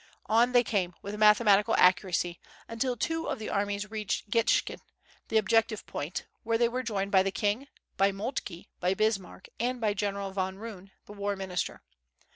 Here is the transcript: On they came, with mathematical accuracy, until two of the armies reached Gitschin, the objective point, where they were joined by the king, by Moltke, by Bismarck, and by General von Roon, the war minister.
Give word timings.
On 0.25 0.51
they 0.51 0.63
came, 0.63 0.95
with 1.03 1.13
mathematical 1.19 1.75
accuracy, 1.77 2.39
until 2.67 2.97
two 2.97 3.27
of 3.29 3.37
the 3.37 3.51
armies 3.51 3.91
reached 3.91 4.31
Gitschin, 4.31 4.79
the 5.27 5.37
objective 5.37 5.85
point, 5.85 6.25
where 6.41 6.57
they 6.57 6.67
were 6.69 6.81
joined 6.81 7.11
by 7.11 7.21
the 7.21 7.29
king, 7.29 7.67
by 7.97 8.11
Moltke, 8.11 8.65
by 8.79 8.95
Bismarck, 8.95 9.47
and 9.59 9.79
by 9.79 9.93
General 9.93 10.31
von 10.31 10.57
Roon, 10.57 10.89
the 11.05 11.13
war 11.13 11.35
minister. 11.35 11.83